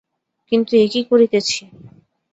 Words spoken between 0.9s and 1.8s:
কী করিতেছি।